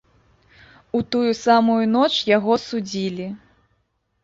У 0.99 1.01
тую 1.15 1.31
самую 1.41 1.77
ноч 1.97 2.11
яго 2.31 2.59
судзілі. 2.65 3.31